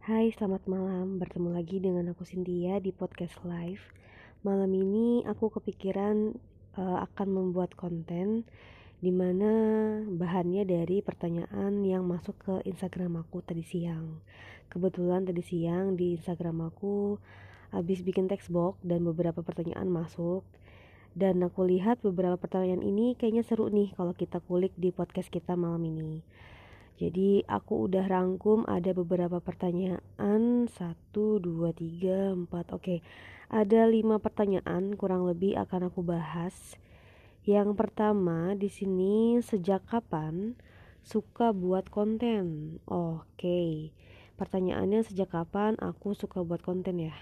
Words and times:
Hai, 0.00 0.32
selamat 0.32 0.64
malam. 0.64 1.20
Bertemu 1.20 1.52
lagi 1.52 1.76
dengan 1.76 2.16
aku 2.16 2.24
Cynthia 2.24 2.80
di 2.80 2.88
podcast 2.88 3.36
live. 3.44 3.84
Malam 4.40 4.72
ini 4.72 5.20
aku 5.28 5.52
kepikiran 5.52 6.40
uh, 6.80 7.04
akan 7.04 7.28
membuat 7.28 7.76
konten 7.76 8.48
di 9.04 9.12
mana 9.12 9.52
bahannya 10.08 10.64
dari 10.64 11.04
pertanyaan 11.04 11.84
yang 11.84 12.08
masuk 12.08 12.32
ke 12.40 12.54
Instagram 12.64 13.20
aku 13.20 13.44
tadi 13.44 13.60
siang. 13.60 14.24
Kebetulan 14.72 15.28
tadi 15.28 15.44
siang 15.44 16.00
di 16.00 16.16
Instagram 16.16 16.72
aku 16.72 17.20
habis 17.68 18.00
bikin 18.00 18.24
textbox 18.24 18.80
dan 18.80 19.04
beberapa 19.04 19.44
pertanyaan 19.44 19.92
masuk. 19.92 20.48
Dan 21.12 21.44
aku 21.44 21.68
lihat 21.68 22.00
beberapa 22.00 22.40
pertanyaan 22.40 22.80
ini 22.80 23.20
kayaknya 23.20 23.44
seru 23.44 23.68
nih 23.68 23.92
kalau 24.00 24.16
kita 24.16 24.40
kulik 24.48 24.72
di 24.80 24.96
podcast 24.96 25.28
kita 25.28 25.60
malam 25.60 25.84
ini. 25.84 26.24
Jadi 27.00 27.48
aku 27.48 27.88
udah 27.88 28.04
rangkum 28.04 28.68
ada 28.68 28.92
beberapa 28.92 29.40
pertanyaan. 29.40 30.68
Satu, 30.68 31.40
dua, 31.40 31.72
tiga, 31.72 32.36
empat. 32.36 32.76
Oke 32.76 33.00
ada 33.50 33.82
lima 33.88 34.22
pertanyaan 34.22 34.94
kurang 34.94 35.26
lebih 35.26 35.58
akan 35.58 35.90
aku 35.90 36.06
bahas. 36.06 36.78
Yang 37.42 37.74
pertama 37.74 38.54
di 38.54 38.68
sini 38.68 39.40
sejak 39.40 39.88
kapan 39.88 40.54
suka 41.00 41.50
buat 41.56 41.88
konten? 41.88 42.76
Oke 42.86 43.90
Pertanyaannya 44.38 45.04
sejak 45.04 45.36
kapan 45.36 45.76
aku 45.82 46.16
suka 46.16 46.40
buat 46.40 46.64
konten 46.64 46.96
ya? 46.96 47.16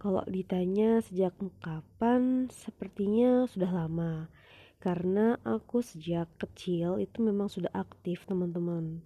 Kalau 0.00 0.26
ditanya 0.26 0.98
sejak 1.04 1.34
kapan 1.62 2.50
sepertinya 2.50 3.46
sudah 3.46 3.70
lama 3.70 4.26
karena 4.78 5.38
aku 5.42 5.82
sejak 5.82 6.30
kecil 6.38 7.02
itu 7.02 7.18
memang 7.22 7.50
sudah 7.50 7.70
aktif 7.74 8.26
teman-teman. 8.26 9.02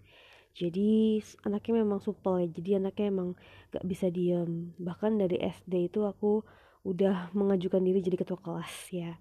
Jadi 0.52 1.20
anaknya 1.48 1.80
memang 1.80 2.00
supel 2.04 2.44
ya. 2.44 2.48
Jadi 2.52 2.70
anaknya 2.76 3.06
emang 3.08 3.28
gak 3.72 3.84
bisa 3.88 4.12
diem. 4.12 4.76
Bahkan 4.76 5.16
dari 5.16 5.40
SD 5.40 5.88
itu 5.88 6.04
aku 6.04 6.44
udah 6.84 7.32
mengajukan 7.32 7.80
diri 7.80 8.04
jadi 8.04 8.20
ketua 8.20 8.36
kelas 8.36 8.74
ya. 8.92 9.16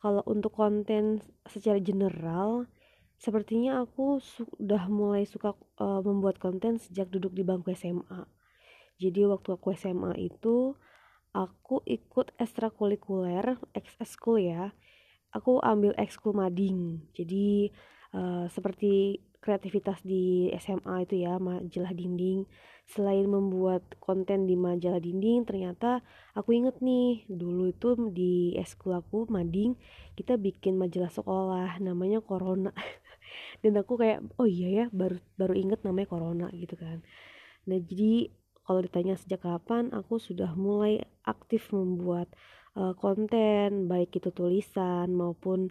Kalau 0.00 0.24
untuk 0.24 0.56
konten 0.56 1.20
secara 1.44 1.76
general 1.78 2.66
sepertinya 3.22 3.86
aku 3.86 4.18
sudah 4.18 4.90
mulai 4.90 5.22
suka 5.22 5.54
uh, 5.78 6.02
membuat 6.02 6.42
konten 6.42 6.82
sejak 6.82 7.06
duduk 7.06 7.30
di 7.30 7.46
bangku 7.46 7.70
SMA 7.70 8.26
jadi 8.98 9.30
waktu 9.30 9.54
aku 9.54 9.78
SMA 9.78 10.18
itu 10.18 10.74
aku 11.30 11.86
ikut 11.86 12.34
ekstrakurikuler 12.34 13.62
ekskul 13.78 14.42
ya 14.42 14.74
aku 15.32 15.58
ambil 15.64 15.96
ekskul 15.96 16.36
mading. 16.36 17.00
Jadi 17.16 17.72
uh, 18.12 18.46
seperti 18.52 19.24
kreativitas 19.42 19.98
di 20.06 20.54
SMA 20.62 21.02
itu 21.02 21.26
ya 21.26 21.40
majalah 21.42 21.90
dinding. 21.90 22.46
Selain 22.86 23.26
membuat 23.26 23.82
konten 23.98 24.46
di 24.46 24.54
majalah 24.54 25.02
dinding 25.02 25.42
ternyata 25.48 26.04
aku 26.36 26.54
inget 26.54 26.78
nih 26.78 27.26
dulu 27.26 27.72
itu 27.72 27.96
di 28.12 28.54
ekskul 28.54 28.94
aku 28.94 29.26
mading 29.32 29.74
kita 30.14 30.36
bikin 30.38 30.78
majalah 30.78 31.10
sekolah 31.10 31.80
namanya 31.82 32.22
Corona. 32.22 32.70
Dan 33.62 33.80
aku 33.80 33.98
kayak 33.98 34.22
oh 34.38 34.46
iya 34.46 34.68
ya 34.68 34.84
baru 34.92 35.18
baru 35.34 35.54
inget 35.56 35.80
namanya 35.82 36.08
Corona 36.12 36.46
gitu 36.54 36.78
kan. 36.78 37.02
Nah 37.66 37.78
jadi 37.82 38.30
kalau 38.62 38.78
ditanya 38.78 39.18
sejak 39.18 39.42
kapan 39.42 39.90
aku 39.90 40.22
sudah 40.22 40.54
mulai 40.54 41.02
aktif 41.26 41.74
membuat 41.74 42.30
uh, 42.76 42.94
konten 42.96 43.88
baik 43.90 44.16
itu 44.16 44.30
tulisan 44.32 45.12
maupun 45.12 45.68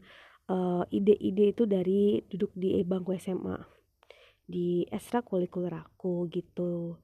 eh, 0.52 0.84
ide-ide 0.92 1.44
uh, 1.48 1.52
itu 1.54 1.64
dari 1.70 2.04
duduk 2.28 2.52
di 2.58 2.82
bangku 2.84 3.16
SMA 3.16 3.58
di 4.52 4.84
ekstrakurikuler 4.92 5.72
aku 5.72 6.28
gitu. 6.28 7.00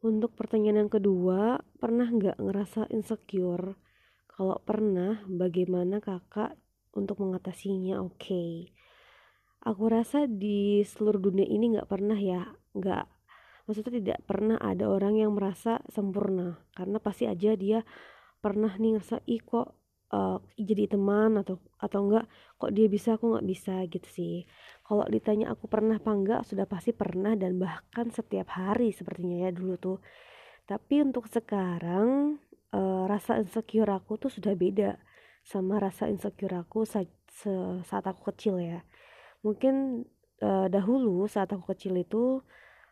Untuk 0.00 0.32
pertanyaan 0.38 0.86
yang 0.86 0.92
kedua 0.92 1.60
pernah 1.82 2.08
nggak 2.08 2.40
ngerasa 2.40 2.88
insecure? 2.94 3.76
Kalau 4.30 4.56
pernah 4.64 5.20
bagaimana 5.28 6.00
kakak 6.00 6.56
untuk 6.96 7.20
mengatasinya? 7.20 8.00
Oke. 8.00 8.16
Okay. 8.16 8.52
aku 9.60 9.92
rasa 9.92 10.24
di 10.24 10.80
seluruh 10.80 11.20
dunia 11.20 11.44
ini 11.44 11.76
nggak 11.76 11.90
pernah 11.90 12.16
ya 12.16 12.48
nggak 12.72 13.04
maksudnya 13.68 13.92
tidak 14.00 14.18
pernah 14.24 14.56
ada 14.56 14.88
orang 14.88 15.20
yang 15.20 15.36
merasa 15.36 15.84
sempurna 15.92 16.64
karena 16.72 16.96
pasti 16.96 17.28
aja 17.28 17.52
dia 17.60 17.84
pernah 18.40 18.72
nih 18.80 18.96
ngerasa 18.96 19.22
ih 19.28 19.40
kok 19.44 19.68
uh, 20.12 20.38
jadi 20.58 20.90
teman 20.90 21.38
atau 21.40 21.60
atau 21.78 22.00
enggak 22.08 22.26
kok 22.58 22.70
dia 22.74 22.86
bisa 22.90 23.16
aku 23.16 23.36
nggak 23.36 23.46
bisa 23.46 23.74
gitu 23.86 24.08
sih. 24.10 24.34
Kalau 24.84 25.06
ditanya 25.06 25.52
aku 25.54 25.70
pernah 25.70 25.96
apa 26.02 26.10
enggak 26.12 26.40
sudah 26.48 26.66
pasti 26.66 26.90
pernah 26.96 27.36
dan 27.38 27.56
bahkan 27.62 28.10
setiap 28.10 28.50
hari 28.52 28.90
sepertinya 28.90 29.48
ya 29.48 29.50
dulu 29.54 29.74
tuh. 29.78 29.98
Tapi 30.66 31.02
untuk 31.02 31.26
sekarang 31.30 32.38
uh, 32.74 33.04
rasa 33.06 33.38
insecure 33.42 33.90
aku 33.90 34.18
tuh 34.18 34.30
sudah 34.30 34.54
beda 34.54 34.98
sama 35.40 35.80
rasa 35.80 36.06
insecure 36.06 36.52
aku 36.52 36.84
saat, 36.84 37.08
saat 37.88 38.04
aku 38.04 38.30
kecil 38.30 38.60
ya. 38.60 38.84
Mungkin 39.40 40.04
uh, 40.44 40.66
dahulu 40.68 41.24
saat 41.26 41.50
aku 41.50 41.72
kecil 41.74 41.96
itu 41.96 42.44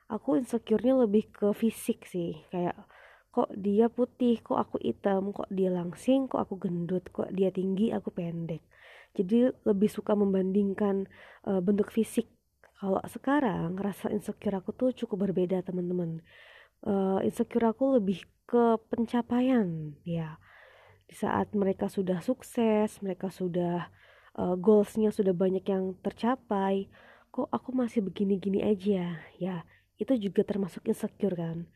aku 0.09 0.41
insecure-nya 0.41 1.05
lebih 1.05 1.29
ke 1.31 1.53
fisik 1.53 2.09
sih. 2.09 2.41
Kayak 2.49 2.89
kok 3.29 3.53
dia 3.55 3.87
putih 3.93 4.41
kok 4.41 4.57
aku 4.57 4.81
hitam 4.81 5.31
kok 5.37 5.49
dia 5.53 5.69
langsing 5.69 6.27
kok 6.27 6.41
aku 6.49 6.57
gendut 6.57 7.05
kok 7.13 7.29
dia 7.33 7.53
tinggi 7.53 7.93
aku 7.93 8.09
pendek. 8.11 8.65
Jadi 9.17 9.51
lebih 9.65 9.91
suka 9.91 10.13
membandingkan 10.17 11.09
uh, 11.49 11.61
bentuk 11.61 11.93
fisik. 11.93 12.29
Kalau 12.79 13.03
sekarang 13.11 13.75
rasa 13.75 14.09
insecure 14.15 14.55
aku 14.55 14.71
tuh 14.71 14.91
cukup 14.95 15.29
berbeda 15.29 15.61
teman-teman. 15.67 16.23
Uh, 16.87 17.19
insecure 17.27 17.67
aku 17.67 17.99
lebih 17.99 18.23
ke 18.47 18.79
pencapaian 18.89 19.93
ya. 20.07 20.39
Di 21.09 21.17
saat 21.17 21.53
mereka 21.57 21.89
sudah 21.89 22.21
sukses 22.23 23.01
mereka 23.05 23.29
sudah 23.29 23.91
uh, 24.39 24.55
goalsnya 24.57 25.11
sudah 25.11 25.35
banyak 25.35 25.65
yang 25.69 25.99
tercapai 26.01 26.89
kok 27.29 27.49
aku 27.53 27.75
masih 27.77 28.01
begini-gini 28.07 28.65
aja 28.65 29.21
ya. 29.37 29.67
Itu 29.99 30.15
juga 30.17 30.47
termasuk 30.47 30.87
insecure 30.89 31.37
kan 31.37 31.67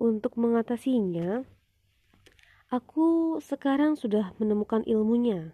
untuk 0.00 0.40
mengatasinya, 0.40 1.44
aku 2.72 3.36
sekarang 3.44 4.00
sudah 4.00 4.32
menemukan 4.40 4.80
ilmunya. 4.88 5.52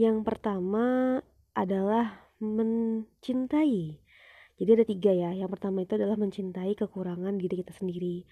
Yang 0.00 0.24
pertama 0.24 1.20
adalah 1.52 2.32
mencintai. 2.40 4.00
Jadi 4.58 4.70
ada 4.72 4.84
tiga 4.88 5.12
ya. 5.12 5.30
Yang 5.36 5.50
pertama 5.58 5.84
itu 5.84 6.00
adalah 6.00 6.16
mencintai 6.16 6.72
kekurangan 6.74 7.36
diri 7.36 7.60
kita 7.60 7.76
sendiri. 7.76 8.24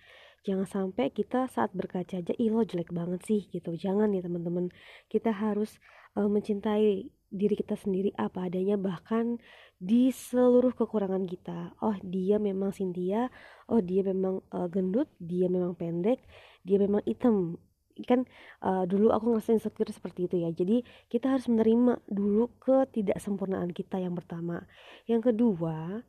Jangan 0.46 0.66
sampai 0.66 1.10
kita 1.10 1.50
saat 1.50 1.74
berkaca 1.74 2.22
aja, 2.22 2.32
ih 2.38 2.54
lo 2.54 2.62
jelek 2.62 2.94
banget 2.94 3.20
sih 3.26 3.50
gitu. 3.50 3.74
Jangan 3.74 4.14
ya 4.14 4.22
teman-teman. 4.22 4.70
Kita 5.10 5.34
harus 5.34 5.76
uh, 6.16 6.30
mencintai 6.30 7.10
diri 7.36 7.52
kita 7.52 7.76
sendiri 7.76 8.16
apa 8.16 8.48
adanya 8.48 8.80
bahkan 8.80 9.36
di 9.76 10.08
seluruh 10.08 10.72
kekurangan 10.72 11.28
kita. 11.28 11.76
Oh 11.84 11.92
dia 12.00 12.40
memang 12.40 12.72
Cynthia 12.72 13.28
oh 13.68 13.84
dia 13.84 14.00
memang 14.00 14.40
uh, 14.56 14.66
gendut 14.72 15.12
dia 15.20 15.52
memang 15.52 15.76
pendek 15.76 16.24
dia 16.64 16.80
memang 16.80 17.04
hitam. 17.04 17.60
Kan 18.08 18.24
uh, 18.64 18.88
dulu 18.88 19.12
aku 19.12 19.36
ngerasain 19.36 19.60
insecure 19.60 19.92
seperti 19.92 20.28
itu 20.32 20.36
ya. 20.40 20.48
Jadi 20.52 20.80
kita 21.12 21.36
harus 21.36 21.46
menerima 21.48 22.00
dulu 22.08 22.48
ketidaksempurnaan 22.60 23.70
kita 23.76 24.00
yang 24.00 24.16
pertama. 24.16 24.64
Yang 25.04 25.32
kedua 25.32 26.00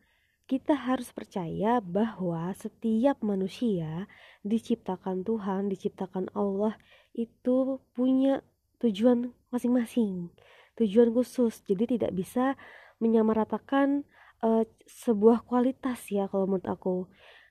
kita 0.48 0.80
harus 0.80 1.12
percaya 1.12 1.84
bahwa 1.84 2.56
setiap 2.56 3.20
manusia 3.20 4.08
diciptakan 4.48 5.28
Tuhan, 5.28 5.68
diciptakan 5.68 6.32
Allah 6.32 6.80
itu 7.12 7.84
punya 7.92 8.40
tujuan 8.80 9.36
masing-masing 9.52 10.32
tujuan 10.78 11.10
khusus. 11.12 11.66
Jadi 11.66 11.98
tidak 11.98 12.14
bisa 12.14 12.54
menyamaratakan 13.02 14.06
uh, 14.42 14.64
sebuah 14.86 15.46
kualitas 15.46 16.10
ya 16.10 16.30
kalau 16.30 16.46
menurut 16.46 16.70
aku. 16.70 16.98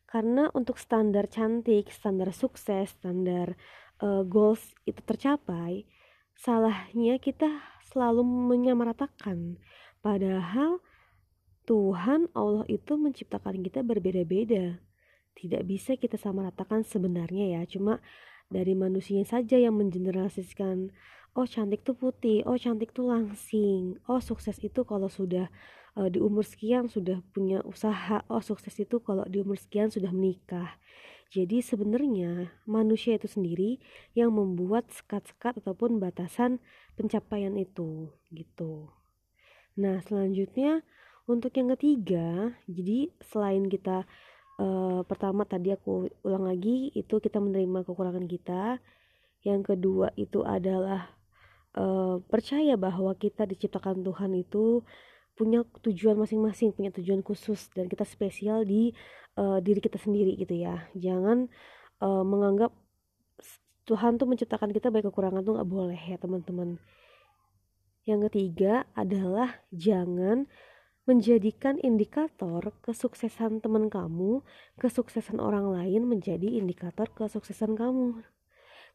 Karena 0.06 0.48
untuk 0.54 0.78
standar 0.78 1.26
cantik 1.26 1.91
standar 1.91 2.30
sukses 2.30 2.95
standar 2.95 3.59
uh, 4.01 4.22
goals 4.22 4.72
itu 4.86 5.03
tercapai 5.03 5.84
salahnya 6.39 7.18
kita 7.18 7.48
selalu 7.91 8.22
menyamaratakan. 8.22 9.59
Padahal 10.04 10.78
Tuhan 11.66 12.30
Allah 12.30 12.62
itu 12.71 12.95
menciptakan 12.95 13.59
kita 13.66 13.83
berbeda-beda. 13.83 14.78
Tidak 15.36 15.62
bisa 15.66 15.98
kita 15.98 16.15
samaratakan 16.15 16.86
sebenarnya 16.86 17.59
ya. 17.59 17.62
Cuma 17.66 17.98
dari 18.47 18.78
manusia 18.78 19.27
saja 19.27 19.59
yang 19.59 19.74
mengeneralisasikan 19.74 20.95
oh 21.36 21.44
cantik 21.44 21.84
tuh 21.84 21.92
putih, 21.92 22.41
oh 22.48 22.56
cantik 22.56 22.97
tuh 22.97 23.12
langsing, 23.12 24.00
oh 24.09 24.24
sukses 24.24 24.56
itu 24.65 24.88
kalau 24.88 25.12
sudah 25.12 25.53
uh, 26.00 26.09
di 26.09 26.16
umur 26.16 26.48
sekian 26.48 26.88
sudah 26.88 27.21
punya 27.36 27.60
usaha, 27.68 28.24
oh 28.33 28.41
sukses 28.41 28.72
itu 28.80 28.97
kalau 29.04 29.22
di 29.28 29.44
umur 29.44 29.60
sekian 29.60 29.92
sudah 29.92 30.09
menikah. 30.09 30.80
Jadi 31.28 31.60
sebenarnya 31.60 32.56
manusia 32.65 33.18
itu 33.21 33.28
sendiri 33.28 33.83
yang 34.16 34.33
membuat 34.33 34.88
sekat-sekat 34.88 35.60
ataupun 35.60 36.00
batasan 36.00 36.62
pencapaian 36.97 37.53
itu 37.59 38.09
gitu. 38.32 38.89
Nah 39.77 40.00
selanjutnya 40.06 40.80
untuk 41.27 41.53
yang 41.59 41.74
ketiga, 41.74 42.54
jadi 42.71 43.10
selain 43.21 43.66
kita 43.66 44.06
uh, 44.62 45.03
pertama 45.04 45.42
tadi 45.44 45.74
aku 45.74 46.09
ulang 46.22 46.47
lagi 46.47 46.94
itu 46.94 47.18
kita 47.18 47.42
menerima 47.42 47.82
kekurangan 47.84 48.24
kita 48.30 48.78
yang 49.42 49.66
kedua 49.66 50.15
itu 50.15 50.47
adalah 50.47 51.16
uh, 51.77 52.19
percaya 52.27 52.75
bahwa 52.75 53.13
kita 53.15 53.45
diciptakan 53.45 54.03
Tuhan 54.03 54.33
itu 54.37 54.83
punya 55.37 55.63
tujuan 55.84 56.17
masing-masing 56.17 56.73
punya 56.73 56.89
tujuan 56.97 57.21
khusus 57.21 57.69
dan 57.77 57.93
kita 57.93 58.09
spesial 58.09 58.65
di 58.65 58.97
uh, 59.37 59.61
diri 59.61 59.84
kita 59.84 60.01
sendiri 60.01 60.33
gitu 60.41 60.57
ya 60.57 60.89
jangan 60.97 61.53
uh, 62.01 62.25
menganggap 62.25 62.73
Tuhan 63.87 64.19
tuh 64.19 64.27
menciptakan 64.27 64.75
kita 64.75 64.91
baik 64.91 65.13
kekurangan 65.13 65.45
tuh 65.45 65.61
nggak 65.61 65.69
boleh 65.69 66.01
ya 66.01 66.17
teman-teman 66.17 66.81
yang 68.07 68.23
ketiga 68.31 68.87
adalah 68.95 69.61
jangan 69.75 70.49
menjadikan 71.07 71.78
indikator 71.83 72.75
kesuksesan 72.83 73.63
teman 73.63 73.87
kamu, 73.87 74.43
kesuksesan 74.78 75.39
orang 75.39 75.71
lain 75.71 76.03
menjadi 76.07 76.59
indikator 76.59 77.07
kesuksesan 77.15 77.78
kamu. 77.78 78.27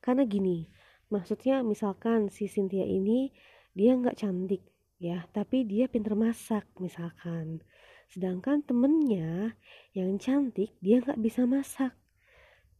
Karena 0.04 0.28
gini, 0.28 0.68
maksudnya 1.12 1.62
misalkan 1.62 2.32
si 2.32 2.48
Cynthia 2.48 2.88
ini 2.88 3.30
dia 3.76 3.94
nggak 3.94 4.18
cantik 4.18 4.64
ya, 4.98 5.28
tapi 5.36 5.68
dia 5.68 5.92
pinter 5.92 6.18
masak 6.18 6.66
misalkan. 6.80 7.62
Sedangkan 8.12 8.64
temennya 8.64 9.56
yang 9.94 10.20
cantik 10.20 10.76
dia 10.80 11.00
nggak 11.04 11.20
bisa 11.20 11.44
masak. 11.46 11.96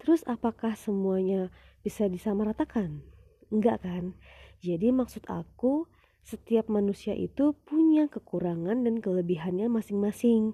Terus 0.02 0.26
apakah 0.26 0.74
semuanya 0.74 1.54
bisa 1.86 2.10
disamaratakan? 2.10 3.06
Enggak 3.54 3.86
kan? 3.86 4.18
Jadi 4.64 4.90
maksud 4.90 5.30
aku 5.30 5.86
setiap 6.22 6.70
manusia 6.70 7.18
itu 7.18 7.54
punya 7.66 8.06
kekurangan 8.10 8.86
dan 8.86 9.02
kelebihannya 9.02 9.68
masing-masing. 9.70 10.54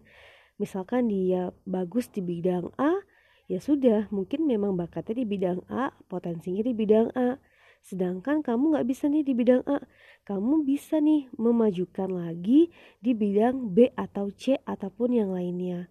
Misalkan 0.58 1.12
dia 1.12 1.54
bagus 1.68 2.10
di 2.10 2.24
bidang 2.24 2.74
A, 2.80 2.98
ya 3.52 3.60
sudah, 3.62 4.10
mungkin 4.10 4.48
memang 4.48 4.76
bakatnya 4.80 5.22
di 5.22 5.26
bidang 5.28 5.60
A, 5.70 5.94
potensinya 6.08 6.64
di 6.64 6.74
bidang 6.74 7.14
A. 7.14 7.38
Sedangkan 7.84 8.44
kamu 8.44 8.78
nggak 8.78 8.88
bisa 8.88 9.08
nih 9.08 9.24
di 9.24 9.34
bidang 9.34 9.64
A, 9.68 9.84
kamu 10.28 10.68
bisa 10.68 11.00
nih 11.00 11.32
memajukan 11.40 12.12
lagi 12.12 12.70
di 13.00 13.12
bidang 13.16 13.72
B 13.72 13.92
atau 13.96 14.30
C 14.34 14.60
ataupun 14.64 15.16
yang 15.16 15.32
lainnya. 15.32 15.88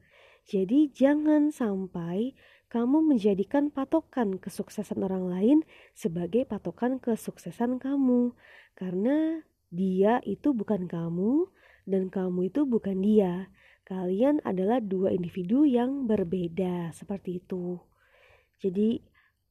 Jadi 0.47 0.95
jangan 0.95 1.51
sampai 1.51 2.37
kamu 2.67 3.03
menjadikan 3.03 3.71
patokan 3.71 4.39
kesuksesan 4.39 5.03
orang 5.03 5.27
lain 5.27 5.59
sebagai 5.95 6.47
patokan 6.47 7.03
kesuksesan 7.03 7.83
kamu. 7.83 8.31
Karena 8.79 9.43
dia 9.71 10.23
itu 10.23 10.55
bukan 10.55 10.87
kamu 10.87 11.51
dan 11.87 12.11
kamu 12.11 12.51
itu 12.51 12.63
bukan 12.63 13.03
dia. 13.03 13.51
Kalian 13.87 14.43
adalah 14.43 14.83
dua 14.83 15.15
individu 15.15 15.63
yang 15.63 16.11
berbeda 16.11 16.91
seperti 16.91 17.39
itu. 17.39 17.79
Jadi 18.59 18.99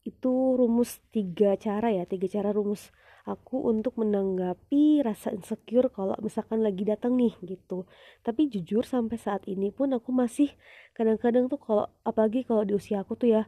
itu 0.06 0.34
rumus 0.60 1.02
tiga 1.10 1.58
cara 1.58 1.90
ya, 1.90 2.06
tiga 2.06 2.30
cara 2.30 2.54
rumus 2.54 2.94
aku 3.26 3.58
untuk 3.74 3.98
menanggapi 3.98 5.02
rasa 5.02 5.34
insecure 5.34 5.90
kalau 5.90 6.14
misalkan 6.22 6.62
lagi 6.62 6.86
datang 6.86 7.18
nih 7.18 7.34
gitu. 7.42 7.90
Tapi 8.22 8.48
jujur 8.54 8.86
sampai 8.86 9.18
saat 9.18 9.44
ini 9.50 9.74
pun 9.74 9.90
aku 9.98 10.14
masih 10.14 10.54
kadang-kadang 10.94 11.50
tuh 11.50 11.58
kalau 11.58 11.90
apalagi 12.06 12.46
kalau 12.46 12.62
di 12.62 12.78
usia 12.78 13.02
aku 13.02 13.18
tuh 13.18 13.34
ya 13.42 13.44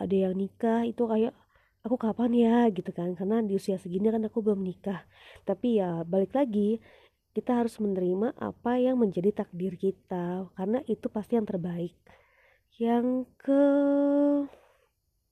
ada 0.00 0.16
yang 0.16 0.32
nikah 0.32 0.88
itu 0.88 1.04
kayak 1.04 1.36
aku 1.84 1.96
kapan 2.00 2.32
ya? 2.32 2.56
gitu 2.72 2.88
kan. 2.96 3.12
Karena 3.12 3.44
di 3.44 3.52
usia 3.60 3.76
segini 3.76 4.08
kan 4.08 4.24
aku 4.24 4.40
belum 4.40 4.64
nikah. 4.64 5.04
Tapi 5.44 5.76
ya 5.84 6.02
balik 6.08 6.32
lagi 6.32 6.80
kita 7.36 7.60
harus 7.60 7.76
menerima 7.78 8.34
apa 8.40 8.80
yang 8.80 8.96
menjadi 8.96 9.44
takdir 9.44 9.76
kita 9.76 10.48
karena 10.56 10.80
itu 10.88 11.06
pasti 11.12 11.36
yang 11.36 11.44
terbaik. 11.44 11.92
Yang 12.80 13.28
ke 13.36 13.62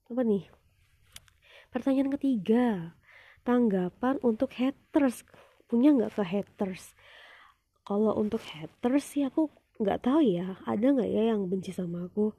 apa 0.06 0.22
nih 0.22 0.55
pertanyaan 1.76 2.08
ketiga 2.16 2.96
tanggapan 3.44 4.16
untuk 4.24 4.48
haters. 4.56 5.28
Punya 5.68 5.92
nggak 5.92 6.16
ke 6.16 6.24
haters? 6.24 6.96
Kalau 7.84 8.16
untuk 8.16 8.40
haters 8.40 9.04
sih 9.04 9.28
aku 9.28 9.52
nggak 9.76 10.08
tahu 10.08 10.24
ya 10.24 10.56
ada 10.64 10.86
nggak 10.88 11.10
ya 11.12 11.36
yang 11.36 11.44
benci 11.52 11.76
sama 11.76 12.08
aku? 12.08 12.32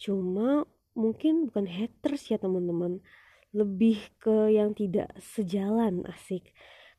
Cuma 0.00 0.64
mungkin 0.96 1.52
bukan 1.52 1.68
haters 1.68 2.32
ya 2.32 2.40
teman-teman. 2.40 3.04
Lebih 3.52 4.00
ke 4.16 4.56
yang 4.56 4.72
tidak 4.72 5.12
sejalan 5.20 6.08
asik. 6.08 6.48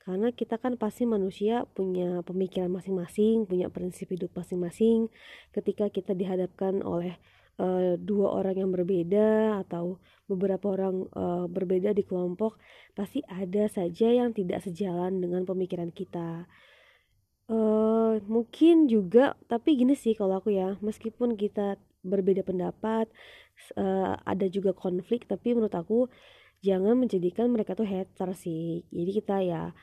Karena 0.06 0.30
kita 0.30 0.62
kan 0.62 0.78
pasti 0.78 1.10
manusia 1.10 1.66
punya 1.74 2.22
pemikiran 2.22 2.70
masing-masing 2.70 3.50
punya 3.50 3.66
prinsip 3.74 4.14
hidup 4.14 4.30
masing-masing. 4.38 5.10
Ketika 5.50 5.90
kita 5.90 6.14
dihadapkan 6.14 6.86
oleh 6.86 7.18
uh, 7.60 8.00
dua 8.00 8.28
orang 8.40 8.56
yang 8.66 8.72
berbeda 8.72 9.60
atau 9.68 10.00
beberapa 10.26 10.72
orang 10.74 11.06
uh, 11.14 11.46
berbeda 11.52 11.92
di 11.92 12.08
kelompok 12.08 12.58
pasti 12.96 13.20
ada 13.28 13.68
saja 13.68 14.08
yang 14.10 14.32
tidak 14.32 14.64
sejalan 14.64 15.20
dengan 15.20 15.44
pemikiran 15.44 15.92
kita. 15.92 16.48
Uh, 17.50 18.22
mungkin 18.30 18.86
juga 18.86 19.34
tapi 19.50 19.74
gini 19.74 19.98
sih 19.98 20.14
kalau 20.14 20.38
aku 20.38 20.54
ya 20.54 20.78
meskipun 20.86 21.34
kita 21.34 21.82
berbeda 22.06 22.46
pendapat 22.46 23.10
uh, 23.74 24.14
ada 24.22 24.46
juga 24.46 24.72
konflik 24.78 25.26
tapi 25.26 25.58
menurut 25.58 25.74
aku 25.74 26.06
jangan 26.62 26.94
menjadikan 26.94 27.50
mereka 27.50 27.74
tuh 27.74 27.90
hater 27.90 28.32
sih. 28.38 28.86
Jadi 28.94 29.12
kita 29.12 29.36
ya 29.42 29.74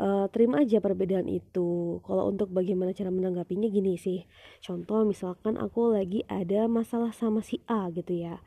uh, 0.00 0.26
terima 0.32 0.62
aja 0.62 0.78
perbedaan 0.80 1.28
itu. 1.28 2.00
Kalau 2.04 2.28
untuk 2.30 2.52
bagaimana 2.52 2.92
cara 2.92 3.08
menanggapinya 3.12 3.68
gini 3.68 3.96
sih. 3.96 4.24
Contoh 4.64 5.04
misalkan 5.08 5.56
aku 5.60 5.92
lagi 5.92 6.24
ada 6.28 6.68
masalah 6.70 7.12
sama 7.12 7.40
si 7.40 7.60
A 7.68 7.88
gitu 7.92 8.12
ya. 8.16 8.40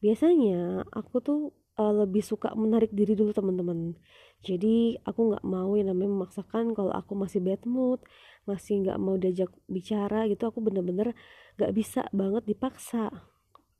Biasanya 0.00 0.84
aku 0.92 1.14
tuh 1.24 1.40
uh, 1.80 1.94
lebih 2.04 2.24
suka 2.24 2.52
menarik 2.56 2.92
diri 2.92 3.16
dulu 3.16 3.32
teman-teman. 3.32 3.96
Jadi 4.44 5.00
aku 5.04 5.32
nggak 5.32 5.44
mau 5.48 5.72
yang 5.74 5.92
namanya 5.92 6.12
memaksakan 6.12 6.76
kalau 6.76 6.92
aku 6.92 7.16
masih 7.16 7.40
bad 7.40 7.64
mood 7.64 8.00
masih 8.46 8.78
nggak 8.86 8.98
mau 9.02 9.18
diajak 9.18 9.50
bicara 9.66 10.30
gitu 10.30 10.46
aku 10.46 10.62
bener-bener 10.62 11.18
nggak 11.58 11.72
bisa 11.72 12.06
banget 12.12 12.44
dipaksa. 12.46 13.10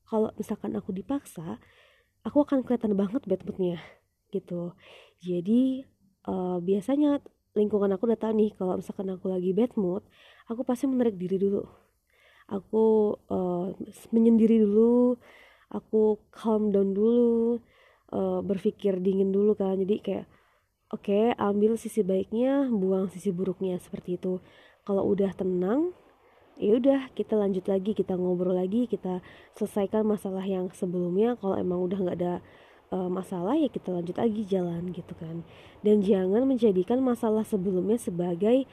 Kalau 0.06 0.30
misalkan 0.38 0.74
aku 0.74 0.90
dipaksa 0.90 1.60
aku 2.26 2.42
akan 2.42 2.66
kelihatan 2.66 2.98
banget 2.98 3.22
bad 3.28 3.42
moodnya 3.46 3.78
gitu. 4.34 4.74
Jadi 5.22 5.86
uh, 6.26 6.58
biasanya 6.60 7.22
lingkungan 7.56 7.88
aku 7.96 8.12
udah 8.12 8.20
tahu 8.20 8.32
nih 8.36 8.50
kalau 8.52 8.76
misalkan 8.76 9.08
aku 9.08 9.32
lagi 9.32 9.56
bad 9.56 9.72
mood 9.80 10.04
aku 10.50 10.62
pasti 10.62 10.84
menarik 10.86 11.16
diri 11.16 11.40
dulu. 11.40 11.64
Aku 12.46 13.16
uh, 13.26 13.74
menyendiri 14.14 14.62
dulu 14.62 15.18
aku 15.66 16.22
calm 16.30 16.70
down 16.70 16.94
dulu 16.94 17.58
uh, 18.14 18.38
berpikir 18.42 19.02
dingin 19.02 19.34
dulu 19.34 19.58
kan. 19.58 19.78
Jadi 19.82 19.96
kayak 19.98 20.26
oke 20.94 21.02
okay, 21.02 21.34
ambil 21.34 21.74
sisi 21.74 22.06
baiknya 22.06 22.70
buang 22.70 23.10
sisi 23.10 23.34
buruknya 23.34 23.78
seperti 23.82 24.18
itu. 24.20 24.38
Kalau 24.86 25.02
udah 25.10 25.34
tenang 25.34 25.90
ya 26.56 26.78
udah 26.78 27.12
kita 27.12 27.36
lanjut 27.36 27.68
lagi 27.68 27.92
kita 27.92 28.16
ngobrol 28.16 28.56
lagi 28.56 28.88
kita 28.88 29.20
selesaikan 29.58 30.06
masalah 30.06 30.46
yang 30.46 30.70
sebelumnya. 30.70 31.34
Kalau 31.42 31.58
emang 31.58 31.82
udah 31.82 31.98
nggak 31.98 32.18
ada 32.22 32.34
uh, 32.92 33.10
masalah 33.10 33.58
ya 33.58 33.70
kita 33.70 33.90
lanjut 33.94 34.16
lagi 34.18 34.42
jalan 34.46 34.90
gitu 34.92 35.14
kan. 35.18 35.42
Dan 35.80 36.02
jangan 36.02 36.42
menjadikan 36.46 36.98
masalah 37.02 37.42
sebelumnya 37.46 37.98
sebagai 37.98 38.66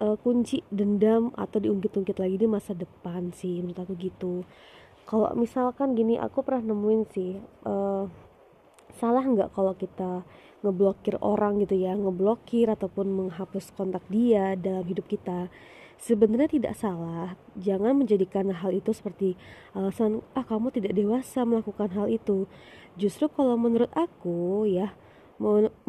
uh, 0.00 0.16
kunci 0.18 0.64
dendam 0.72 1.30
atau 1.36 1.58
diungkit-ungkit 1.60 2.18
lagi 2.18 2.36
di 2.40 2.48
masa 2.48 2.72
depan 2.72 3.30
sih 3.34 3.60
menurut 3.60 3.82
aku 3.82 3.94
gitu. 4.00 4.42
Kalau 5.06 5.34
misalkan 5.34 5.98
gini 5.98 6.16
aku 6.16 6.46
pernah 6.46 6.70
nemuin 6.70 7.02
sih 7.10 7.34
uh, 7.66 8.06
salah 8.98 9.22
nggak 9.22 9.54
kalau 9.54 9.74
kita 9.74 10.22
ngeblokir 10.60 11.16
orang 11.24 11.56
gitu 11.64 11.72
ya 11.72 11.96
ngeblokir 11.96 12.68
ataupun 12.68 13.08
menghapus 13.08 13.72
kontak 13.72 14.04
dia 14.12 14.54
dalam 14.60 14.84
hidup 14.84 15.08
kita 15.08 15.48
sebenarnya 16.00 16.48
tidak 16.48 16.74
salah. 16.74 17.36
Jangan 17.60 17.92
menjadikan 17.92 18.48
hal 18.50 18.72
itu 18.72 18.90
seperti 18.96 19.36
alasan 19.76 20.24
ah 20.32 20.42
kamu 20.42 20.72
tidak 20.72 20.96
dewasa 20.96 21.44
melakukan 21.44 21.92
hal 21.92 22.08
itu. 22.08 22.48
Justru 22.96 23.28
kalau 23.28 23.54
menurut 23.60 23.92
aku 23.92 24.64
ya 24.66 24.96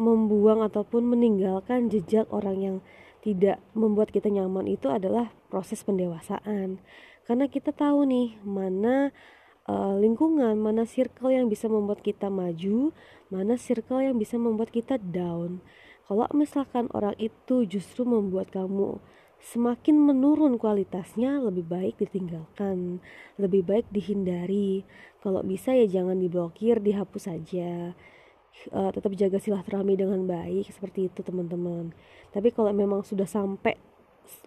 membuang 0.00 0.64
ataupun 0.64 1.04
meninggalkan 1.12 1.92
jejak 1.92 2.24
orang 2.32 2.56
yang 2.56 2.76
tidak 3.20 3.60
membuat 3.76 4.08
kita 4.08 4.32
nyaman 4.32 4.64
itu 4.64 4.88
adalah 4.88 5.32
proses 5.52 5.84
pendewasaan. 5.84 6.80
Karena 7.28 7.46
kita 7.48 7.70
tahu 7.72 8.08
nih 8.08 8.40
mana 8.42 9.12
uh, 9.68 9.94
lingkungan 10.00 10.56
mana 10.58 10.88
circle 10.88 11.30
yang 11.30 11.46
bisa 11.46 11.70
membuat 11.70 12.02
kita 12.02 12.32
maju 12.32 12.90
mana 13.30 13.54
circle 13.56 14.02
yang 14.02 14.16
bisa 14.16 14.36
membuat 14.36 14.72
kita 14.74 14.98
down. 15.00 15.62
Kalau 16.08 16.26
misalkan 16.34 16.90
orang 16.92 17.16
itu 17.16 17.64
justru 17.64 18.02
membuat 18.04 18.50
kamu 18.52 19.00
semakin 19.42 19.98
menurun 19.98 20.54
kualitasnya 20.54 21.42
lebih 21.42 21.66
baik 21.66 21.98
ditinggalkan 21.98 23.02
lebih 23.42 23.66
baik 23.66 23.86
dihindari. 23.90 24.86
Kalau 25.18 25.42
bisa 25.42 25.74
ya 25.74 25.86
jangan 25.90 26.22
diblokir 26.22 26.78
dihapus 26.78 27.26
saja. 27.26 27.94
Uh, 28.68 28.92
tetap 28.92 29.10
jaga 29.16 29.40
silaturahmi 29.40 29.98
dengan 29.98 30.22
baik 30.28 30.70
seperti 30.70 31.10
itu 31.10 31.26
teman-teman. 31.26 31.90
Tapi 32.30 32.54
kalau 32.54 32.70
memang 32.70 33.02
sudah 33.02 33.26
sampai 33.26 33.74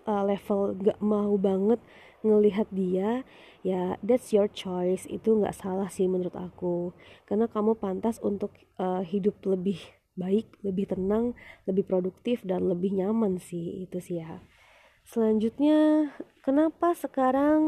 uh, 0.07 0.23
level 0.23 0.77
gak 0.79 0.99
mau 1.03 1.35
banget 1.35 1.81
ngelihat 2.25 2.69
dia 2.71 3.27
ya 3.67 3.99
that's 3.99 4.31
your 4.31 4.47
choice. 4.47 5.03
Itu 5.11 5.43
nggak 5.43 5.57
salah 5.57 5.91
sih 5.91 6.07
menurut 6.07 6.37
aku. 6.39 6.95
Karena 7.27 7.51
kamu 7.51 7.75
pantas 7.75 8.23
untuk 8.23 8.55
uh, 8.79 9.03
hidup 9.03 9.43
lebih 9.43 9.81
baik 10.15 10.47
lebih 10.63 10.87
tenang 10.87 11.35
lebih 11.67 11.83
produktif 11.83 12.39
dan 12.47 12.63
lebih 12.71 12.95
nyaman 12.95 13.41
sih. 13.41 13.83
Itu 13.83 13.99
sih 13.99 14.23
ya 14.23 14.39
selanjutnya 15.05 16.09
kenapa 16.41 16.97
sekarang 16.97 17.61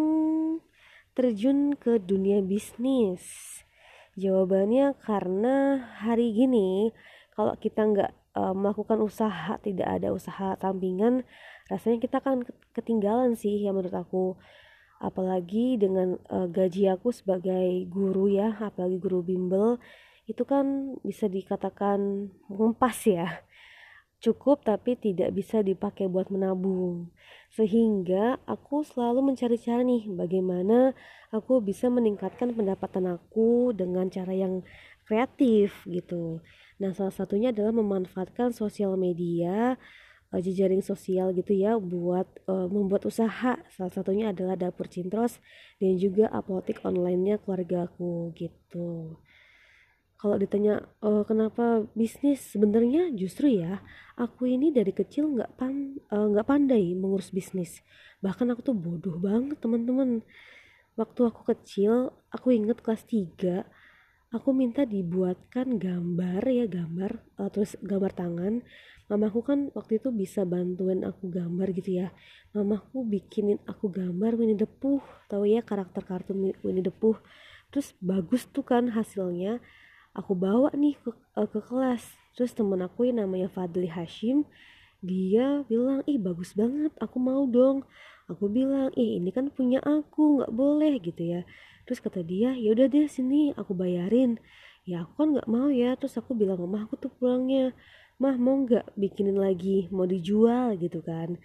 terjun 1.14 1.78
ke 1.78 2.02
dunia 2.02 2.42
bisnis? 2.42 3.22
Jawabannya 4.18 4.98
karena 5.06 5.86
hari 6.02 6.34
gini 6.34 6.90
kalau 7.38 7.54
kita 7.58 7.86
nggak 7.86 8.12
uh, 8.34 8.54
melakukan 8.58 8.98
usaha 9.06 9.62
tidak 9.62 9.86
ada 9.86 10.10
usaha 10.10 10.58
sampingan 10.58 11.22
rasanya 11.70 12.02
kita 12.02 12.18
kan 12.26 12.42
ketinggalan 12.74 13.38
sih 13.38 13.62
ya 13.62 13.70
menurut 13.70 13.94
aku. 13.94 14.26
Apalagi 14.98 15.78
dengan 15.78 16.18
uh, 16.34 16.50
gaji 16.50 16.90
aku 16.90 17.14
sebagai 17.14 17.86
guru 17.86 18.34
ya 18.34 18.58
apalagi 18.58 18.98
guru 18.98 19.22
bimbel 19.22 19.78
itu 20.26 20.42
kan 20.44 20.98
bisa 21.06 21.30
dikatakan 21.30 22.34
mengempas 22.50 22.98
ya 23.06 23.46
cukup 24.18 24.66
tapi 24.66 24.98
tidak 24.98 25.34
bisa 25.34 25.62
dipakai 25.62 26.10
buat 26.10 26.34
menabung. 26.34 27.14
Sehingga 27.54 28.42
aku 28.50 28.84
selalu 28.84 29.34
mencari 29.34 29.58
cara 29.58 29.82
nih 29.86 30.10
bagaimana 30.12 30.94
aku 31.30 31.62
bisa 31.62 31.88
meningkatkan 31.88 32.54
pendapatan 32.54 33.08
aku 33.08 33.72
dengan 33.74 34.10
cara 34.10 34.34
yang 34.34 34.66
kreatif 35.08 35.86
gitu. 35.88 36.44
Nah 36.78 36.94
salah 36.94 37.14
satunya 37.14 37.50
adalah 37.56 37.74
memanfaatkan 37.74 38.54
sosial 38.54 39.00
media 39.00 39.80
uh, 40.34 40.42
jejaring 40.42 40.84
sosial 40.84 41.32
gitu 41.32 41.56
ya 41.56 41.80
buat 41.80 42.28
uh, 42.50 42.68
membuat 42.68 43.08
usaha. 43.08 43.58
Salah 43.72 43.94
satunya 43.94 44.36
adalah 44.36 44.60
dapur 44.60 44.92
cintros 44.92 45.40
dan 45.80 45.96
juga 45.96 46.28
apotek 46.34 46.84
onlinenya 46.84 47.40
keluarga 47.42 47.88
aku 47.88 48.36
gitu 48.36 49.18
kalau 50.18 50.36
ditanya 50.42 50.82
uh, 51.06 51.22
kenapa 51.30 51.86
bisnis? 51.94 52.42
Sebenarnya 52.42 53.14
justru 53.14 53.54
ya 53.54 53.86
aku 54.18 54.50
ini 54.50 54.74
dari 54.74 54.90
kecil 54.90 55.30
nggak 55.38 55.62
pan 55.62 56.02
nggak 56.10 56.46
uh, 56.46 56.50
pandai 56.50 56.98
mengurus 56.98 57.30
bisnis. 57.30 57.86
Bahkan 58.26 58.50
aku 58.58 58.74
tuh 58.74 58.76
bodoh 58.78 59.22
banget 59.22 59.62
teman-teman. 59.62 60.26
Waktu 60.98 61.22
aku 61.30 61.46
kecil 61.54 62.10
aku 62.34 62.50
inget 62.58 62.82
kelas 62.82 63.06
3 63.06 63.62
aku 64.28 64.52
minta 64.52 64.84
dibuatkan 64.84 65.80
gambar 65.80 66.44
ya 66.44 66.66
gambar 66.68 67.12
uh, 67.40 67.50
terus 67.54 67.78
gambar 67.80 68.12
tangan. 68.18 68.54
Mamaku 69.08 69.40
kan 69.40 69.60
waktu 69.72 70.04
itu 70.04 70.12
bisa 70.12 70.44
bantuin 70.44 71.08
aku 71.08 71.32
gambar 71.32 71.72
gitu 71.78 72.04
ya. 72.04 72.12
Mamaku 72.52 73.08
bikinin 73.08 73.62
aku 73.64 73.88
gambar 73.88 74.36
Winnie 74.36 74.60
the 74.60 74.68
Pooh 74.68 75.00
tahu 75.32 75.48
ya 75.48 75.64
karakter 75.64 76.04
kartun 76.04 76.52
Winnie 76.66 76.84
the 76.84 76.92
Pooh. 76.92 77.16
Terus 77.72 77.96
bagus 78.04 78.50
tuh 78.52 78.68
kan 78.68 78.92
hasilnya 78.92 79.64
aku 80.18 80.34
bawa 80.34 80.74
nih 80.74 80.98
ke, 80.98 81.14
uh, 81.38 81.46
ke 81.46 81.62
kelas. 81.62 82.02
Terus 82.34 82.52
temen 82.58 82.82
aku 82.82 83.06
yang 83.06 83.22
namanya 83.22 83.48
Fadli 83.54 83.86
Hashim 83.88 84.50
dia 85.06 85.62
bilang 85.70 86.02
ih 86.10 86.18
bagus 86.18 86.58
banget 86.58 86.90
aku 86.98 87.22
mau 87.22 87.46
dong. 87.46 87.86
Aku 88.28 88.50
bilang 88.50 88.90
ih 88.98 89.22
ini 89.22 89.30
kan 89.30 89.54
punya 89.54 89.78
aku 89.86 90.42
nggak 90.42 90.52
boleh 90.52 90.98
gitu 91.00 91.22
ya. 91.22 91.42
Terus 91.86 92.02
kata 92.02 92.26
dia 92.26 92.58
ya 92.58 92.74
udah 92.74 92.90
deh 92.90 93.06
sini 93.06 93.54
aku 93.54 93.78
bayarin. 93.78 94.42
Ya 94.90 95.06
aku 95.06 95.14
kan 95.22 95.28
nggak 95.38 95.48
mau 95.48 95.70
ya. 95.70 95.94
Terus 95.96 96.18
aku 96.18 96.34
bilang 96.34 96.58
mama 96.66 96.90
aku 96.90 96.98
tuh 96.98 97.14
pulangnya. 97.14 97.72
Mah 98.18 98.36
mau 98.42 98.58
nggak 98.66 98.98
bikinin 98.98 99.38
lagi? 99.38 99.86
Mau 99.94 100.10
dijual 100.10 100.76
gitu 100.82 101.00
kan. 101.06 101.38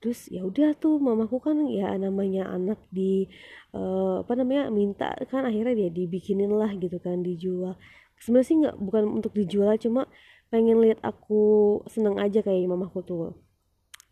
Terus 0.00 0.28
ya 0.28 0.44
udah 0.44 0.76
tuh 0.76 1.00
mamaku 1.00 1.40
kan 1.40 1.64
ya 1.68 1.96
namanya 1.96 2.52
anak 2.52 2.76
di 2.92 3.24
uh, 3.72 4.20
apa 4.20 4.32
namanya 4.36 4.68
minta 4.68 5.16
kan 5.32 5.48
akhirnya 5.48 5.72
dia 5.72 5.90
dibikinin 5.92 6.52
lah 6.52 6.76
gitu 6.76 7.00
kan 7.00 7.24
dijual 7.24 7.72
sebenarnya 8.20 8.48
sih 8.48 8.56
nggak 8.62 8.76
bukan 8.78 9.04
untuk 9.10 9.32
dijual 9.34 9.74
cuma 9.78 10.10
pengen 10.52 10.78
lihat 10.78 11.02
aku 11.02 11.82
seneng 11.90 12.20
aja 12.22 12.44
kayak 12.44 12.70
mamaku 12.70 13.02
tuh. 13.02 13.34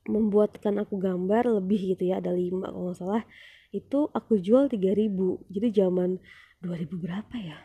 Membuatkan 0.09 0.83
aku 0.83 0.99
gambar 0.99 1.63
lebih 1.63 1.95
gitu 1.95 2.11
ya 2.11 2.19
ada 2.19 2.35
lima 2.35 2.71
kalau 2.71 2.91
nggak 2.91 2.99
salah. 2.99 3.23
Itu 3.71 4.11
aku 4.11 4.43
jual 4.43 4.67
3000 4.67 5.09
jadi 5.49 5.69
zaman 5.87 6.19
2000 6.61 6.99
berapa 6.99 7.37
ya? 7.39 7.59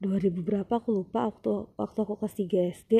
2000 0.00 0.32
berapa 0.40 0.72
aku 0.80 0.96
lupa 0.96 1.28
waktu 1.28 1.68
waktu 1.76 1.98
aku 2.00 2.14
kelas 2.16 2.34
3 2.40 2.72
SD 2.80 2.92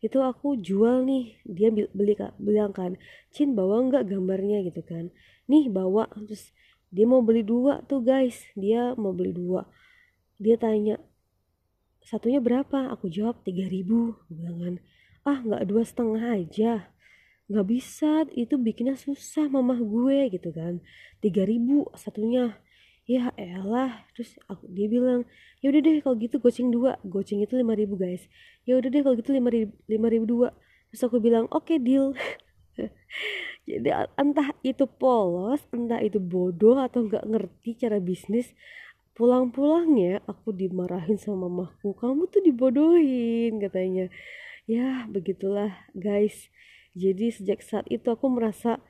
itu 0.00 0.18
aku 0.24 0.56
jual 0.56 1.04
nih. 1.04 1.36
Dia 1.44 1.68
beli 1.72 2.16
bilang 2.40 2.72
kan 2.72 2.96
Cin 3.32 3.52
bawa 3.52 3.84
nggak 3.88 4.08
gambarnya? 4.08 4.64
Gitu 4.64 4.80
kan. 4.84 5.12
Nih 5.48 5.68
bawa. 5.68 6.08
Terus 6.16 6.52
dia 6.88 7.04
mau 7.04 7.20
beli 7.20 7.44
dua 7.44 7.84
tuh 7.84 8.00
guys. 8.00 8.40
Dia 8.56 8.96
mau 8.96 9.12
beli 9.12 9.36
dua. 9.36 9.68
Dia 10.40 10.56
tanya 10.56 10.96
satunya 12.06 12.38
berapa? 12.38 12.94
Aku 12.94 13.10
jawab 13.10 13.42
3000 13.42 14.14
bilang 14.30 14.56
kan 14.62 14.74
ah 15.26 15.42
nggak 15.42 15.66
dua 15.66 15.82
setengah 15.82 16.22
aja. 16.38 16.72
Nggak 17.50 17.66
bisa 17.66 18.26
itu 18.34 18.54
bikinnya 18.54 18.94
susah 18.94 19.50
mamah 19.50 19.82
gue 19.82 20.30
gitu 20.30 20.54
kan. 20.54 20.78
3000 21.18 21.90
satunya. 21.98 22.54
Ya 23.06 23.34
elah. 23.34 24.06
Terus 24.14 24.38
aku 24.46 24.70
dia 24.70 24.86
bilang 24.86 25.26
ya 25.62 25.70
udah 25.74 25.80
deh 25.82 25.98
kalau 26.02 26.16
gitu 26.18 26.38
goceng 26.38 26.70
dua. 26.70 26.98
Goceng 27.02 27.42
itu 27.42 27.58
lima 27.58 27.74
ribu 27.74 27.98
guys. 27.98 28.22
Ya 28.62 28.78
udah 28.78 28.86
deh 28.86 29.02
kalau 29.02 29.18
gitu 29.18 29.34
lima 29.34 29.50
ribu 29.50 29.74
lima 29.90 30.06
ribu 30.06 30.24
dua. 30.30 30.48
Terus 30.94 31.02
aku 31.06 31.18
bilang 31.18 31.50
oke 31.50 31.66
okay, 31.66 31.78
deal. 31.82 32.14
Jadi 33.66 33.90
entah 34.14 34.54
itu 34.62 34.86
polos 34.86 35.58
entah 35.74 35.98
itu 35.98 36.22
bodoh 36.22 36.78
atau 36.78 37.02
nggak 37.02 37.26
ngerti 37.26 37.74
cara 37.82 37.98
bisnis 37.98 38.54
pulang-pulangnya 39.16 40.20
aku 40.28 40.52
dimarahin 40.52 41.16
sama 41.16 41.48
mamaku 41.48 41.96
kamu 41.96 42.28
tuh 42.28 42.44
dibodohin 42.44 43.56
katanya. 43.58 44.12
Ya 44.68 45.08
begitulah 45.08 45.72
guys. 45.96 46.52
Jadi 46.92 47.32
sejak 47.32 47.64
saat 47.64 47.88
itu 47.88 48.04
aku 48.12 48.28
merasa 48.28 48.80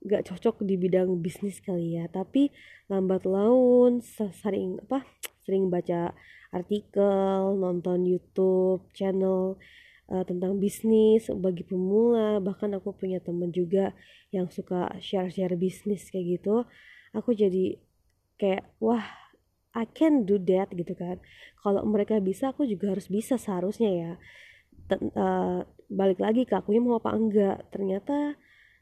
gak 0.00 0.32
cocok 0.32 0.64
di 0.64 0.80
bidang 0.80 1.20
bisnis 1.20 1.60
kali 1.60 2.00
ya. 2.00 2.08
Tapi 2.08 2.48
lambat 2.88 3.28
laun 3.28 4.00
sering 4.40 4.80
apa 4.80 5.04
sering 5.44 5.68
baca 5.68 6.16
artikel 6.50 7.54
nonton 7.60 8.08
YouTube 8.08 8.88
channel 8.96 9.60
uh, 10.08 10.24
tentang 10.24 10.56
bisnis 10.56 11.28
bagi 11.28 11.68
pemula. 11.68 12.40
Bahkan 12.40 12.80
aku 12.80 12.96
punya 12.96 13.20
temen 13.20 13.52
juga 13.52 13.92
yang 14.32 14.48
suka 14.48 14.88
share-share 15.04 15.52
bisnis 15.60 16.08
kayak 16.08 16.40
gitu. 16.40 16.64
Aku 17.12 17.36
jadi 17.36 17.76
kayak 18.40 18.64
wah 18.80 19.04
I 19.74 19.86
can 19.86 20.26
do 20.26 20.38
that 20.50 20.74
gitu 20.74 20.94
kan. 20.98 21.22
Kalau 21.62 21.86
mereka 21.86 22.18
bisa 22.18 22.50
aku 22.50 22.66
juga 22.66 22.90
harus 22.90 23.06
bisa 23.06 23.38
seharusnya 23.38 23.90
ya. 23.90 24.12
Ten, 24.90 25.14
uh, 25.14 25.62
balik 25.86 26.18
lagi 26.18 26.42
ke 26.46 26.54
aku 26.58 26.74
mau 26.82 26.98
apa 26.98 27.14
enggak. 27.14 27.70
Ternyata 27.70 28.34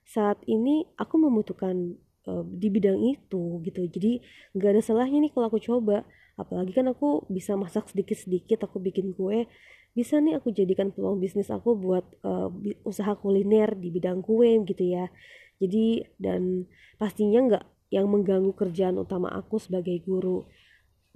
saat 0.08 0.40
ini 0.48 0.88
aku 0.96 1.20
membutuhkan 1.20 1.96
uh, 2.24 2.44
di 2.48 2.68
bidang 2.72 2.96
itu 3.04 3.60
gitu. 3.64 3.84
Jadi 3.84 4.24
nggak 4.56 4.70
ada 4.78 4.82
salahnya 4.84 5.20
nih 5.28 5.32
kalau 5.32 5.52
aku 5.52 5.60
coba. 5.60 6.08
Apalagi 6.38 6.70
kan 6.70 6.86
aku 6.88 7.26
bisa 7.28 7.58
masak 7.58 7.90
sedikit-sedikit 7.90 8.64
aku 8.64 8.78
bikin 8.80 9.12
kue. 9.12 9.50
Bisa 9.92 10.22
nih 10.22 10.38
aku 10.38 10.54
jadikan 10.54 10.94
peluang 10.94 11.18
bisnis 11.18 11.50
aku 11.50 11.74
buat 11.74 12.06
uh, 12.22 12.48
usaha 12.86 13.12
kuliner 13.18 13.74
di 13.74 13.90
bidang 13.90 14.24
kue 14.24 14.62
gitu 14.64 14.84
ya. 14.86 15.10
Jadi 15.58 16.06
dan 16.16 16.70
pastinya 16.96 17.42
nggak 17.44 17.64
yang 17.90 18.06
mengganggu 18.06 18.52
kerjaan 18.54 19.00
utama 19.00 19.32
aku 19.32 19.58
sebagai 19.58 19.98
guru 20.04 20.46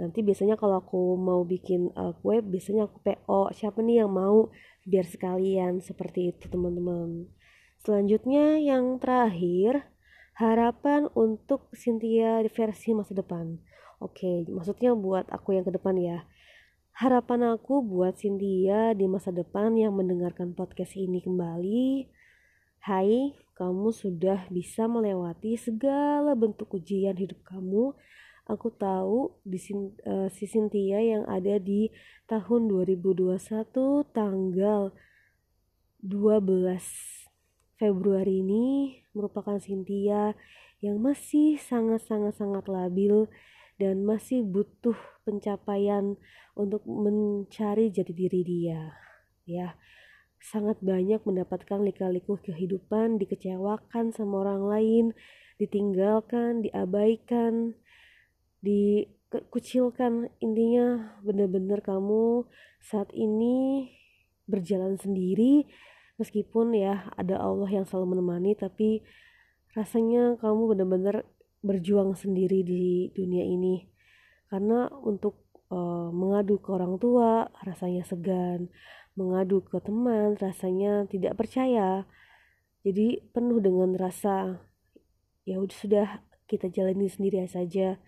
nanti 0.03 0.27
biasanya 0.27 0.59
kalau 0.59 0.83
aku 0.83 1.15
mau 1.15 1.47
bikin 1.47 1.95
uh, 1.95 2.11
kue 2.19 2.43
biasanya 2.43 2.91
aku 2.91 2.99
PO 3.07 3.55
siapa 3.55 3.79
nih 3.87 4.03
yang 4.03 4.11
mau 4.11 4.51
biar 4.83 5.07
sekalian 5.07 5.79
seperti 5.79 6.35
itu 6.35 6.51
teman-teman 6.51 7.31
Selanjutnya 7.83 8.63
yang 8.63 9.03
terakhir, 9.03 9.91
harapan 10.39 11.11
untuk 11.19 11.67
Cynthia 11.75 12.39
di 12.39 12.47
versi 12.47 12.95
masa 12.95 13.11
depan. 13.11 13.59
Oke, 13.99 14.47
maksudnya 14.47 14.95
buat 14.95 15.27
aku 15.27 15.59
yang 15.59 15.67
ke 15.67 15.75
depan 15.75 15.99
ya. 15.99 16.23
Harapan 16.95 17.59
aku 17.59 17.83
buat 17.83 18.23
Cynthia 18.23 18.95
di 18.95 19.11
masa 19.11 19.35
depan 19.35 19.75
yang 19.75 19.99
mendengarkan 19.99 20.55
podcast 20.55 20.95
ini 20.95 21.27
kembali. 21.27 22.07
Hai, 22.87 23.35
kamu 23.59 23.91
sudah 23.91 24.47
bisa 24.47 24.87
melewati 24.87 25.59
segala 25.59 26.39
bentuk 26.39 26.71
ujian 26.79 27.19
hidup 27.19 27.43
kamu. 27.43 27.99
Aku 28.51 28.75
tahu 28.75 29.39
di 29.47 29.55
uh, 30.03 30.27
si 30.27 30.51
Cynthia 30.51 30.99
yang 30.99 31.23
ada 31.31 31.63
di 31.63 31.95
tahun 32.27 32.67
2021 32.67 33.39
tanggal 34.11 34.91
12 36.03 37.23
Februari 37.79 38.43
ini 38.43 38.99
merupakan 39.15 39.63
Cynthia 39.63 40.35
yang 40.83 40.99
masih 40.99 41.55
sangat-sangat-sangat 41.63 42.67
labil 42.67 43.31
dan 43.79 44.03
masih 44.03 44.43
butuh 44.43 44.99
pencapaian 45.23 46.19
untuk 46.59 46.83
mencari 46.87 47.95
jati 47.95 48.11
diri 48.11 48.43
dia. 48.43 48.91
Ya, 49.47 49.79
sangat 50.43 50.83
banyak 50.83 51.23
mendapatkan 51.23 51.79
lika-liku 51.83 52.39
kehidupan, 52.43 53.23
dikecewakan 53.23 54.11
sama 54.11 54.43
orang 54.43 54.63
lain, 54.67 55.05
ditinggalkan, 55.63 56.67
diabaikan, 56.67 57.79
dikucilkan. 58.63 60.31
Intinya 60.39 61.19
benar-benar 61.21 61.83
kamu 61.83 62.47
saat 62.81 63.11
ini 63.13 63.91
berjalan 64.47 64.99
sendiri 64.99 65.67
meskipun 66.19 66.75
ya 66.75 67.11
ada 67.19 67.39
Allah 67.39 67.71
yang 67.71 67.87
selalu 67.87 68.19
menemani 68.19 68.55
tapi 68.59 69.03
rasanya 69.75 70.39
kamu 70.39 70.77
benar-benar 70.77 71.27
berjuang 71.63 72.15
sendiri 72.15 72.63
di 72.63 73.11
dunia 73.15 73.43
ini. 73.47 73.87
Karena 74.51 74.91
untuk 74.91 75.43
uh, 75.73 76.13
mengadu 76.13 76.61
ke 76.61 76.69
orang 76.71 77.01
tua 77.01 77.49
rasanya 77.65 78.05
segan. 78.05 78.69
Mengadu 79.13 79.61
ke 79.65 79.77
teman 79.81 80.37
rasanya 80.41 81.05
tidak 81.09 81.37
percaya. 81.37 82.05
Jadi 82.83 83.23
penuh 83.31 83.63
dengan 83.63 83.95
rasa 83.95 84.59
ya 85.47 85.59
udah 85.59 85.77
sudah 85.77 86.09
kita 86.47 86.71
jalani 86.71 87.11
sendiri 87.11 87.43
saja 87.47 87.99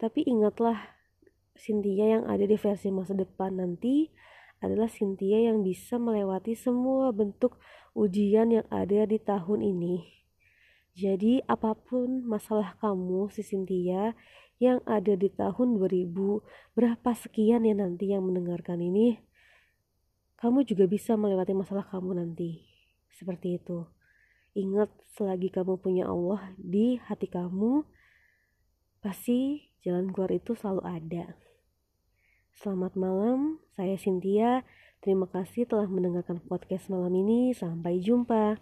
tapi 0.00 0.24
ingatlah 0.24 0.96
Cynthia 1.52 2.16
yang 2.16 2.24
ada 2.24 2.48
di 2.48 2.56
versi 2.56 2.88
masa 2.88 3.12
depan 3.12 3.60
nanti 3.60 4.08
adalah 4.64 4.88
Cynthia 4.88 5.52
yang 5.52 5.60
bisa 5.60 6.00
melewati 6.00 6.56
semua 6.56 7.12
bentuk 7.12 7.60
ujian 7.92 8.48
yang 8.48 8.66
ada 8.72 9.04
di 9.04 9.20
tahun 9.20 9.60
ini. 9.60 10.00
Jadi 10.96 11.44
apa 11.44 11.76
pun 11.76 12.24
masalah 12.24 12.76
kamu 12.80 13.28
si 13.28 13.44
Cynthia 13.44 14.16
yang 14.60 14.80
ada 14.88 15.16
di 15.16 15.28
tahun 15.32 15.76
2000 15.76 16.12
berapa 16.76 17.10
sekian 17.16 17.64
ya 17.64 17.72
nanti 17.76 18.12
yang 18.12 18.24
mendengarkan 18.24 18.80
ini 18.80 19.16
kamu 20.40 20.64
juga 20.64 20.88
bisa 20.88 21.16
melewati 21.20 21.52
masalah 21.52 21.84
kamu 21.88 22.16
nanti. 22.16 22.64
Seperti 23.12 23.60
itu. 23.60 23.84
Ingat 24.56 24.88
selagi 25.12 25.52
kamu 25.52 25.76
punya 25.76 26.08
Allah 26.08 26.56
di 26.56 26.96
hati 26.96 27.28
kamu 27.28 27.84
pasti 29.04 29.69
jalan 29.80 30.12
keluar 30.12 30.32
itu 30.32 30.52
selalu 30.56 30.82
ada. 30.84 31.24
Selamat 32.56 32.92
malam, 32.96 33.60
saya 33.76 33.96
Cynthia. 33.96 34.62
Terima 35.00 35.24
kasih 35.24 35.64
telah 35.64 35.88
mendengarkan 35.88 36.44
podcast 36.44 36.92
malam 36.92 37.12
ini. 37.16 37.56
Sampai 37.56 38.04
jumpa. 38.04 38.60